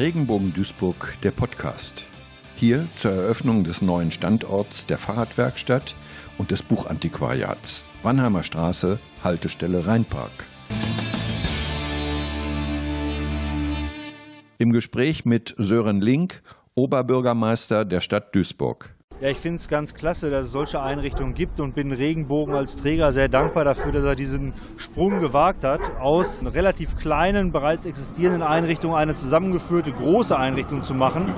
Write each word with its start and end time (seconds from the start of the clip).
Regenbogen 0.00 0.54
Duisburg, 0.54 1.14
der 1.22 1.30
Podcast. 1.30 2.06
Hier 2.56 2.88
zur 2.96 3.10
Eröffnung 3.10 3.64
des 3.64 3.82
neuen 3.82 4.10
Standorts 4.10 4.86
der 4.86 4.96
Fahrradwerkstatt 4.96 5.94
und 6.38 6.50
des 6.50 6.62
Buchantiquariats. 6.62 7.84
Wannheimer 8.02 8.42
Straße, 8.42 8.98
Haltestelle 9.22 9.86
Rheinpark. 9.86 10.46
Im 14.56 14.72
Gespräch 14.72 15.26
mit 15.26 15.54
Sören 15.58 16.00
Link, 16.00 16.42
Oberbürgermeister 16.74 17.84
der 17.84 18.00
Stadt 18.00 18.34
Duisburg. 18.34 18.94
Ja, 19.20 19.28
ich 19.28 19.36
finde 19.36 19.56
es 19.56 19.68
ganz 19.68 19.92
klasse, 19.92 20.30
dass 20.30 20.44
es 20.44 20.50
solche 20.50 20.80
Einrichtungen 20.80 21.34
gibt 21.34 21.60
und 21.60 21.74
bin 21.74 21.92
Regenbogen 21.92 22.54
als 22.54 22.76
Träger 22.76 23.12
sehr 23.12 23.28
dankbar 23.28 23.66
dafür, 23.66 23.92
dass 23.92 24.06
er 24.06 24.14
diesen 24.14 24.54
Sprung 24.78 25.20
gewagt 25.20 25.62
hat, 25.62 25.82
aus 26.00 26.42
relativ 26.42 26.96
kleinen, 26.96 27.52
bereits 27.52 27.84
existierenden 27.84 28.42
Einrichtung 28.42 28.94
eine 28.94 29.14
zusammengeführte 29.14 29.92
große 29.92 30.38
Einrichtung 30.38 30.80
zu 30.80 30.94
machen. 30.94 31.34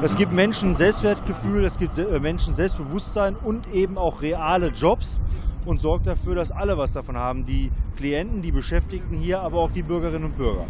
Es 0.00 0.14
gibt 0.14 0.32
Menschen 0.32 0.76
Selbstwertgefühl, 0.76 1.64
es 1.64 1.76
gibt 1.76 1.98
äh, 1.98 2.20
Menschen 2.20 2.54
Selbstbewusstsein 2.54 3.34
und 3.34 3.66
eben 3.74 3.98
auch 3.98 4.22
reale 4.22 4.68
Jobs 4.68 5.18
und 5.64 5.80
sorgt 5.80 6.06
dafür, 6.06 6.36
dass 6.36 6.52
alle 6.52 6.78
was 6.78 6.92
davon 6.92 7.16
haben. 7.16 7.44
Die 7.44 7.72
Klienten, 7.96 8.42
die 8.42 8.52
Beschäftigten 8.52 9.16
hier, 9.16 9.40
aber 9.40 9.58
auch 9.58 9.72
die 9.72 9.82
Bürgerinnen 9.82 10.26
und 10.26 10.38
Bürger. 10.38 10.66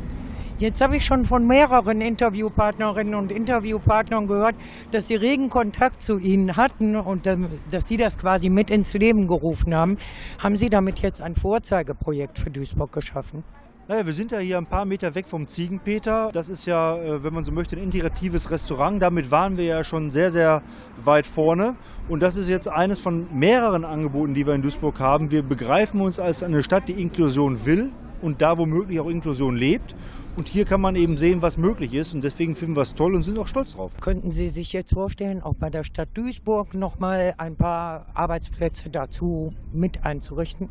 Jetzt 0.59 0.81
habe 0.81 0.97
ich 0.97 1.05
schon 1.05 1.25
von 1.25 1.49
mehreren 1.49 2.01
Interviewpartnerinnen 2.01 3.17
und 3.17 3.33
Interviewpartnern 3.33 4.29
gehört, 4.29 4.55
dass 4.93 5.09
sie 5.09 5.17
regen 5.17 5.49
Kontakt 5.49 6.01
zu 6.01 6.19
Ihnen 6.19 6.57
hatten 6.57 6.95
und 6.95 7.27
ähm, 7.27 7.49
dass 7.73 7.89
Sie 7.89 7.97
das 7.97 8.17
quasi 8.17 8.51
mit 8.51 8.71
ins 8.71 8.95
Leben 8.95 9.27
gerufen 9.27 9.75
haben. 9.75 9.99
Haben 10.39 10.57
Sie 10.57 10.71
damit 10.71 11.01
jetzt 11.01 11.21
ein 11.21 11.35
Vorzeigeprojekt 11.35 12.39
für 12.39 12.51
Duisburg 12.51 12.93
geschaffen? 12.93 13.43
Naja, 13.89 14.07
wir 14.07 14.13
sind 14.13 14.31
ja 14.31 14.39
hier 14.39 14.57
ein 14.57 14.67
paar 14.67 14.85
Meter 14.85 15.17
weg 15.17 15.27
vom 15.27 15.49
Ziegenpeter. 15.49 16.31
Das 16.33 16.49
ist 16.49 16.67
ja, 16.67 16.99
äh, 16.99 17.25
wenn 17.25 17.35
man 17.35 17.43
so 17.43 17.51
möchte, 17.51 17.75
ein 17.75 17.83
integratives 17.83 18.49
Restaurant. 18.49 19.03
Damit 19.03 19.33
waren 19.33 19.59
wir 19.59 19.65
ja 19.65 19.83
schon 19.83 20.11
sehr, 20.11 20.31
sehr 20.31 20.63
weit 21.03 21.27
vorne. 21.27 21.75
Und 22.09 22.23
das 22.23 22.37
ist 22.37 22.49
jetzt 22.49 22.69
eines 22.69 23.01
von 23.01 23.27
mehreren 23.37 23.85
Angeboten, 23.85 24.35
die 24.35 24.47
wir 24.47 24.55
in 24.55 24.63
Duisburg 24.63 25.01
haben. 25.01 25.33
Wir 25.33 25.43
begreifen 25.43 26.01
uns 26.01 26.21
als 26.21 26.45
eine 26.45 26.63
Stadt, 26.63 26.89
die 26.89 27.03
Inklusion 27.03 27.67
will 27.67 27.91
und 28.23 28.43
da 28.43 28.59
womöglich 28.59 29.01
auch 29.01 29.09
Inklusion 29.09 29.57
lebt. 29.57 29.95
Und 30.37 30.49
hier 30.49 30.65
kann 30.65 30.81
man 30.81 30.97
eben 30.97 31.17
sehen, 31.17 31.43
was 31.43 31.59
möglich 31.59 31.95
ist. 31.95 32.13
Und 32.15 32.25
deswegen 32.25 32.57
finden 32.57 32.75
wir 32.75 32.83
es 32.83 32.95
toll 32.95 33.15
und 33.15 33.23
sind 33.23 33.39
auch 33.39 33.47
stolz 33.47 33.75
drauf. 33.75 33.93
Könnten 34.01 34.33
Sie 34.33 34.49
sich 34.49 34.73
jetzt 34.73 34.93
vorstellen, 34.93 35.41
auch 35.41 35.55
bei 35.55 35.71
der 35.71 35.85
Stadt 35.85 36.09
Duisburg 36.15 36.75
nochmal 36.75 37.35
ein 37.39 37.55
paar 37.55 38.07
Arbeitsplätze 38.15 38.91
dazu 38.91 39.51
mit 39.73 40.05
einzurichten? 40.05 40.69